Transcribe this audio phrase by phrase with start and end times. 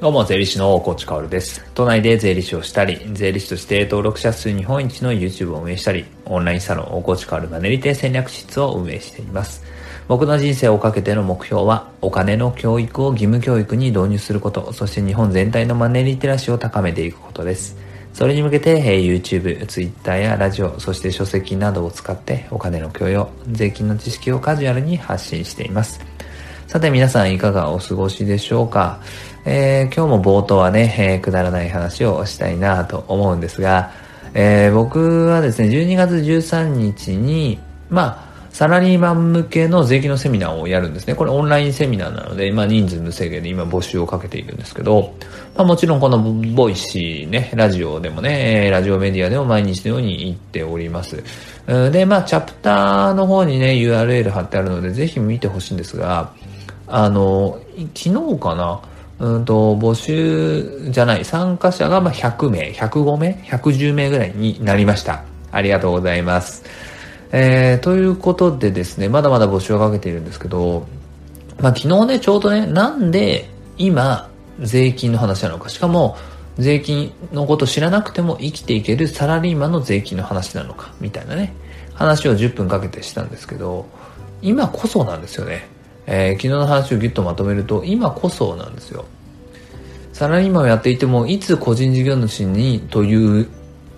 [0.00, 1.64] どうも、税理士の大河内薫です。
[1.74, 9.64] 都内で税理士をしたり、税理士として登録者数日本一の YouTube を運営したり、オンラインサロン大河内薫マネリテ戦略室を運営しています。
[10.06, 17.76] 僕の人生をかけての目標は、お金の教育を義務教育に導入すること、そして日本全体のマネリテラシーを高めていくことです。
[18.12, 25.98] それに向けて、YouTube、Twitter やラジオ、そして書籍などを使ってお金の教養、税金の知識をカジュアルに発信しています。
[26.68, 29.00] さて皆さんいかがお過ごしでしょうか？
[29.46, 33.90] えー、今日も冒頭はね、えー、くだらない話をしたいなと思うんですが、
[34.34, 37.58] えー、僕はですね、12月13日に、
[37.88, 41.14] まあ、サラリーマン向けの税金のセミナーをやるんですね。
[41.14, 45.14] これオンラインセミナーなので、まあ人数無制限で今募集をかけているんですけど、
[45.56, 51.22] まあもちろんこの Voicy ね、ラジオでもね、ラジオメディアでも毎日のように言っております。
[51.66, 56.34] で、まあチャプターの方にね、URL 貼ってあるので、ぜひ見てほしいんですが、
[56.88, 57.60] あの、
[57.94, 58.80] 昨日かな、
[59.18, 65.24] うんと、募集じゃない、参加者がま100名、105名、110名ぐらいになりました。
[65.50, 66.64] ありがとうございます。
[67.30, 70.86] えー、ということでですね、まだまだ募集をかけているんですけど、
[71.60, 76.16] まあ昨日ね、ちょうどね、なんで今、税金の話なのか、しかも、
[76.58, 81.54] 税金のこと知らなくても生きていけるサラリーマンの税金の話なのか、みたいなね、
[81.94, 83.86] 話を10分かけてしたんですけど、
[84.42, 85.68] 今こそなんですよね。
[86.10, 89.04] えー、昨日の話をギュッとまとめると、今こそなんですよ。
[90.14, 93.46] サラリーマンをやっていても、いつ個人事業主にという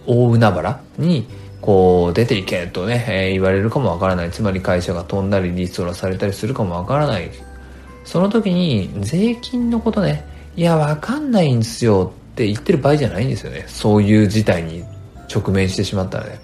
[0.07, 1.29] 大海原に、
[1.61, 4.31] こう、出ていけとね、えー、言われるかもわからない。
[4.33, 7.31] つまり会社が飛んだりリストラされたりするかもわからない。
[8.05, 10.25] その時に、税金のことね、
[10.57, 13.65] いや、わかんないんですよって言ってる場合じゃないんですよね。
[13.69, 14.83] そういう事態に
[15.33, 16.41] 直面してしまったらね。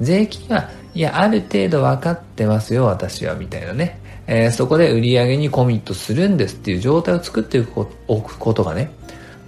[0.00, 4.05] 税金は、いや、ある程度分かってますよ、私は、みたいなね。
[4.26, 7.64] えー、そこで売り上げにコミットするんですっていう状態を作って
[8.08, 8.90] おくことがね、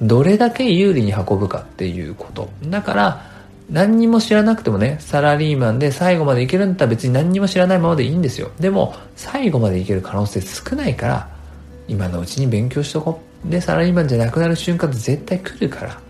[0.01, 2.49] どれだけ有利に運ぶかっていうこと。
[2.67, 3.29] だから、
[3.71, 8.51] 何にも知らなくてもね、サラリーマンで最後までいけるんだったら別に何にも知らないままでいいんですよ。
[8.61, 11.29] でも、最後までいける可能性少ないから、
[11.89, 13.51] 今のうちに勉強しとこう。
[13.51, 16.01] で、サラリーマンじゃなくなる瞬間って絶対来るから、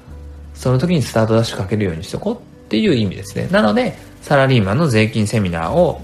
[0.55, 3.49] その時にスタートダッシュかけるようにしとこうっていう意味ですね。
[3.51, 6.03] なので、サラリーマンの税金セミナーを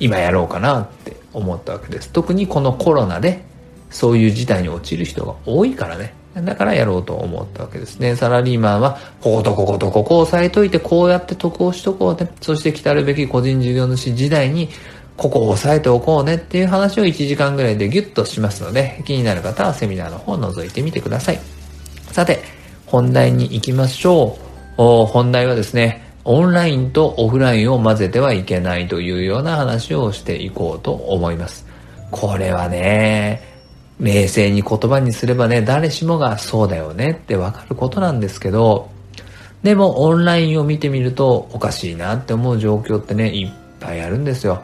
[0.00, 2.10] 今やろうかなって思ったわけです。
[2.10, 3.42] 特にこのコロナで
[3.90, 6.14] そういう事態に陥る人が多いからね。
[6.34, 8.14] だからやろうと思ったわけですね。
[8.14, 12.30] サラリーマンは、こことこことここを押さえといて、こうやって得をしとこうね。
[12.40, 14.68] そして来たるべき個人事業主時代に、
[15.16, 21.40] ここを押さえておこうねっていう話を1時間ぐらいでギュッとしますので、気になる方はセミナーの方を覗いてみてください。
[22.12, 22.40] さて、
[22.86, 24.38] 本題に行きましょ
[24.76, 25.06] う。
[25.06, 31.66] 本題はですね、オンラインとオフラインを混ぜてはいけないというような話をしていこうと思います。
[32.10, 33.42] これはね、
[33.98, 38.90] 冷静に言葉にすればね、誰しもがそうだよねってわかることなんですけど、
[39.62, 43.50] でもオンラインを見てみるとおかしいなって思う状況ってね、いっ
[43.80, 44.62] ぱいあるんですよ。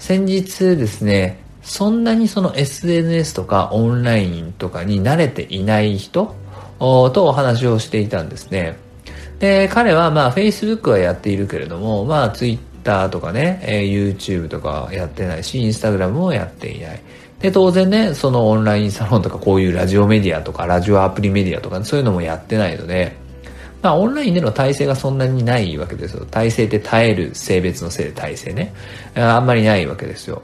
[0.00, 6.34] 先日ですね、そんなにその SNS とかオンラインとかに慣れていない人
[6.80, 8.76] とお話をしていたんですね。
[9.42, 17.02] で、彼はまあ Facebook はやっているけれども、まあ Twitter とかね、え、YouTube とかやってないし、Instagram もやっていない。
[17.40, 23.16] で、当然ね、そのオンラインサロンとかこういうラジオメディアとかラジオアプリメディアとかねそういうのもやってないので、
[23.82, 26.24] まあオンラインでの体制がそんなにないわけですよ。
[26.24, 28.72] 体制って耐える性別のせいで体制ね。
[29.16, 30.40] あんまりないわけですよ。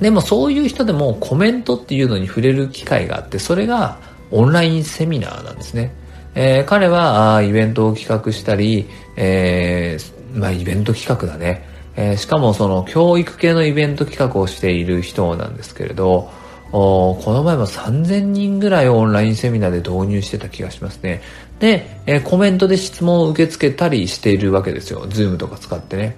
[0.00, 3.98] でもそういう人でもコメントっていうのに触れる機会があって、それが
[4.32, 5.92] オンラインセミナーなんですね。
[6.34, 11.66] えー、彼はあイベントを企画したり、えー、まあイベント企画だね。
[11.96, 16.30] えー、しかもその教育系のイベント企画をしている人なんですけれど、
[16.70, 21.22] おこの前も3000人ぐらいオンラインセミナーで動員してた気がしますね。
[21.58, 25.06] で、えー、コメントで質問を受け付けたりしているわけですよ。
[25.08, 26.16] Zoom とか使ってね。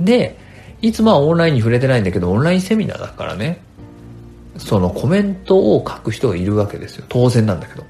[0.00, 0.38] で、
[0.80, 3.62] いつもはオンラインに触れてないんだけど、オンラインセミナーだからね、
[4.56, 7.04] そのコメントを書く人がいるわけですよ。
[7.08, 7.84] 当然なんだけど。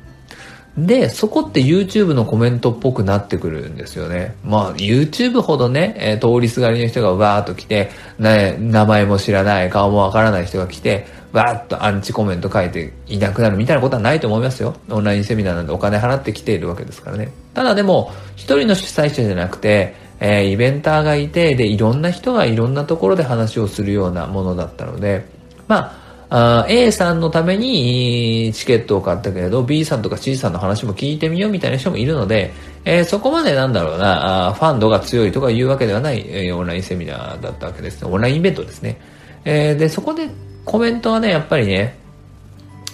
[0.77, 4.37] で、そこって YouTube のコメントっぽくなってくるんですよね。
[4.43, 14.75] まあ、YouTube ほどね、えー、通りすがりの人がわーっと来て、ね、名前も知らない、顔もわからない人が来て、わーっとアンチコメント書いていなくなるみたいなことはないと思いますよ。
[14.89, 17.31] オンラインセミナーなんでお金払って来ているわけですからね。
[17.53, 25.27] ただでも、一人の主催者じゃなくて、えー、イベンターがいて、で、いろんな人がいろんなところで話をするようなものだったので、
[25.69, 26.02] まあ、
[26.35, 32.55] あ A さんのためにチケットを買ったけれど、B さんとか C さんの話も聞いてみようみたいな人もいるので、
[32.87, 38.11] えー、そこまでなんだろうなあ、ファンドが強いとかいうわけではない、オンラインセミナーだったわけですね。
[38.11, 38.99] オンラインイベントですね。
[39.45, 40.31] えー、で、そこで
[40.65, 41.99] コメントはね、やっぱりね、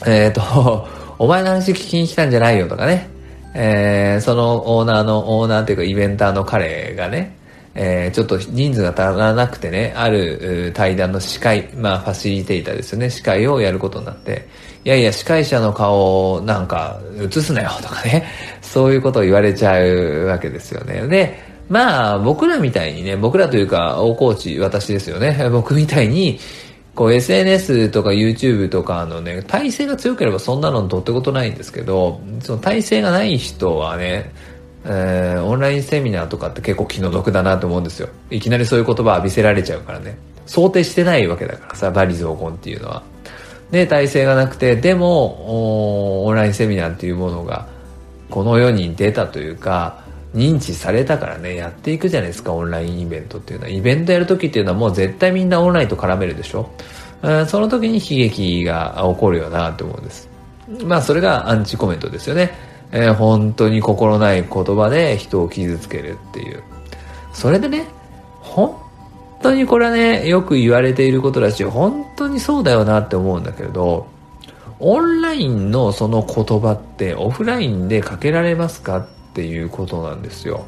[0.05, 0.89] えっ、と、
[1.21, 3.09] お前の話聞きに来たんじゃないよとかね、
[3.55, 7.38] えー、そのオーナーの、オーナーというかイベンターの彼がね、
[7.81, 14.49] えー、ちょっと人数が足らなくてね、ある対談の司会、まあファシリテーターですよね、司会をやることになって、
[14.85, 18.27] いやいや、司会者の顔をなんか映すなよとかね、
[18.63, 21.07] そういうことを言われちゃうわけですよね。
[21.07, 21.39] で、
[21.69, 26.41] まあ僕らみたいにね、僕らというか大河内、私ですよね、 僕みたいに、
[26.97, 34.33] こう SNS とか YouTube とかのね、体制が強ければそんなのとってことないんですけど、その体制がない人はね、
[34.91, 38.09] えー、オンラインセミナーとかって結構気の毒だなと思うんですよ。
[38.31, 40.17] いきなりそういう言葉浴びせられちゃうからね。
[40.47, 43.03] 想定してないわけだからさ、バリ雑言っていうのは。
[43.71, 47.67] で、体制がなくて、でも、オンラインセミナーっていうものが、
[48.31, 50.03] この世に出たというか、
[50.35, 53.71] 認知されたからね、やっていくじゃないですか、オンラインイベントっていうのは。
[53.71, 56.71] イベントやるときっていうのはもう絶対みんなオンラインと絡めるでしょ。
[57.47, 60.29] その時に悲劇が起こるよなって思うんです。
[60.85, 62.53] まあそれがアンチコメントですよね。
[62.93, 66.63] えー、本当に心ない言葉で人を傷つけるっていう。
[67.33, 67.87] それでね、
[68.41, 68.77] 本
[69.43, 74.07] 当にこれはね、よく言われていることだし、本当にそうだよなって思うんだけれど、
[74.81, 80.65] オンラインのその言葉ってオフラインでかけられますかっていうことなんですよ。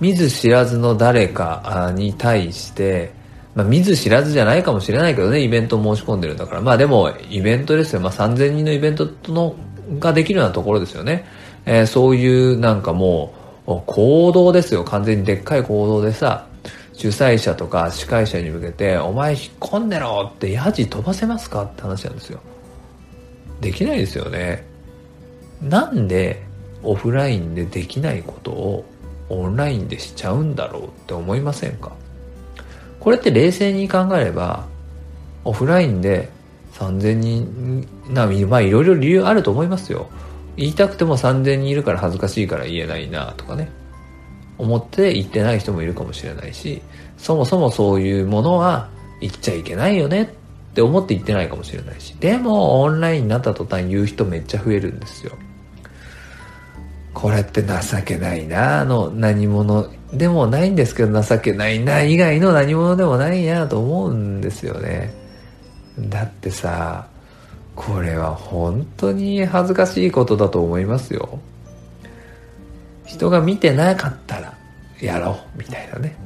[0.00, 3.12] 見ず知らずの誰かに対して、
[3.54, 6.60] まあ、見ず知らずじゃないかもしれないけどね、イベント申し込んでるんだから。
[6.62, 8.00] まあでも、イベントですよ。
[8.00, 9.54] まあ3000人のイベントの
[9.98, 11.26] ができるようなところですよね。
[11.66, 13.34] えー、そういうなんかも
[13.66, 14.84] う、行動ですよ。
[14.84, 16.46] 完全にでっかい行動でさ、
[16.92, 22.40] 主催者とか司会者に向けて、お前引っ込んでろってヤジ飛ばせますかって話なんですよ。
[23.60, 24.66] できないですよね。
[25.62, 26.42] なんで
[26.82, 28.84] オフラインでできないことを
[29.28, 31.92] オンラインでしちゃうんだろうって思いませんか？
[32.98, 34.66] これって冷静に考えれば、
[35.44, 36.28] オフラインで
[36.80, 40.08] 3000人な、まあいろいろ理由あると思いますよ。
[40.56, 43.70] 言いたくても3000人いるから恥ずかしいから言えないなとかね。
[44.58, 46.82] 思って言ってない人もいるかもしれないし、
[47.18, 48.88] そもそもそういうものは
[49.20, 50.28] 言っちゃいけないよねっ
[50.74, 52.14] て思って言ってないかもしれないし。
[52.18, 55.32] でもオンラインになった途端言う人めっちゃ増えるんですよ。
[57.12, 65.19] これって情けないな、あの何者でもないんですけど情けないな以外の何者でもないなと思うんですよね。
[66.08, 67.08] だってさ、
[67.76, 71.38] これは本当に恥ずかしいことだと思いますよ。
[73.04, 74.54] 人が見てなかったら
[75.00, 76.16] やろうみたいなね。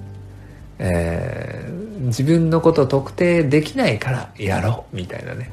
[0.78, 5.50] えー、自分のこと特定できないからやろうみたいなね。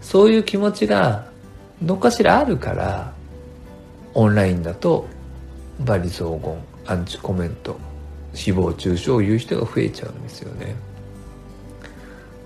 [0.00, 1.26] そういう気持ちが
[1.80, 3.12] どっかしらあるから、
[4.14, 5.06] オンラインだと
[5.82, 7.78] 罵詈雑言、アンチコメント、
[8.34, 10.74] 誹謗中傷を言う人が増えちゃうんですよね。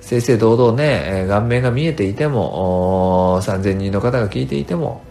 [0.09, 5.03] 正々堂々ね、え顔面が見えていても、3000人の方が聞いていても、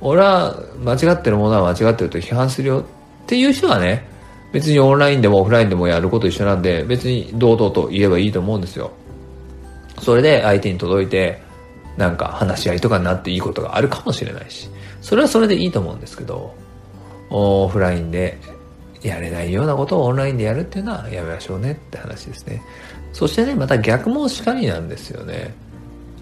[0.00, 4.08] 俺は間違ってるものは間違ってると批判するよっていう人はね、
[4.50, 8.92] 別にオンラインでもオフラインでもやること一緒なんで、別に堂々と言えばいいと思うんですよ。
[9.98, 11.42] それで相手に届いて、
[11.98, 14.70] なんか話し合いとかになっていいことがあるかもしれないし、
[15.02, 16.54] それはそれでいいと思うんですけど、
[17.28, 18.38] オフラインで
[19.02, 22.62] やれないようなことをオンラインでやるっていうのはやめましょうねって話ですね。
[23.12, 25.54] そしてね、また逆もしかりなんですよね。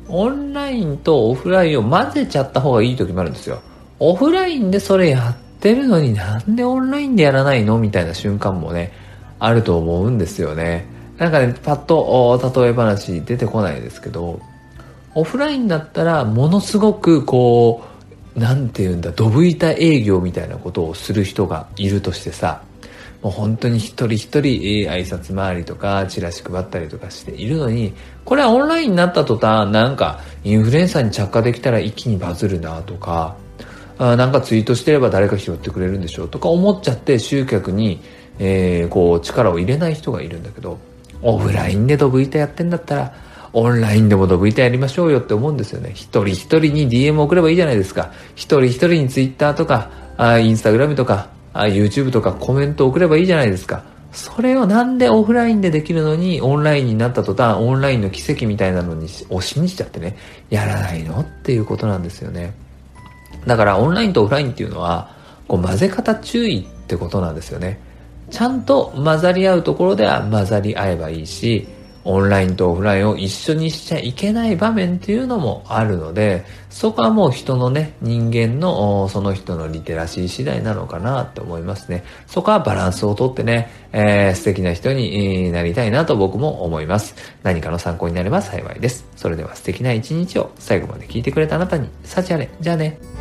[0.09, 3.61] オンラインとオフラインを混ぜちゃった方がいい時もあるんですよ。
[3.99, 8.93] オフラインでそれやってるのになんでオンラインでやらないのみたいな瞬間もね、
[9.39, 10.87] あると思うんですよね。
[11.19, 14.41] なんかね、パッと例え話出てこないですけど、
[15.15, 17.98] オフラインだったらものすごくこう、
[18.37, 22.63] なんて言うんだ、どぶ板営業みたいなことをする人がいるとしてさ、
[23.23, 24.43] もう本当に一人一人、
[24.89, 27.93] 挨拶回りとか、チラシ配ったりとかしているのに、
[28.25, 33.37] これはオンラインになった途端、なんか、インフルエンサーに着火できたら一気にバズるなとか、
[33.99, 38.01] あなんかツイートしてれば誰か拾ってくれるんでしょうとか思っちゃって集客に、
[38.39, 40.79] えー、こう力を入れない人がいるんだけど、
[41.21, 43.15] オフラインでドブ板やってんだったら、
[43.53, 45.93] オンラインでもドブ板やりましょうよって思うんですよね。
[45.95, 48.13] 一人一人に DM 送ればいいじゃないですか。
[48.35, 53.83] 一人一人にツイッターとか、あインスタグラムとか、あ YouTube とかコメント送ればいいじゃないですか。
[54.13, 60.17] それをなんでオフラインでできるのにオンラインになった途端オンラインの奇跡みたいなのに押しにしちゃってね、
[60.51, 62.55] やらないのっていうことなんですよね。
[63.47, 65.11] だからオンラインとオフラインっていうのは、
[65.47, 67.81] こう混ぜ方注意ってことなんですよね。
[68.31, 71.67] ちゃんと混ざり合うところでは混ざり合えばいいし、
[72.09, 82.05] オンラインとオフラインを一緒にしちゃいけない場面っていうのもあるので、そこはもう人のね、人間のその人のリテラシー次第なのかなって思いますね。
[82.27, 87.15] そこはバランスをとってね、えー、素敵な人になりたいなと僕も思います。
[87.43, 89.07] 何かの参考になれば幸いです。
[89.15, 92.49] それでは素敵な一日を最後まで聞いてくれたあなたに、幸あれ。
[92.59, 93.18] じゃあね。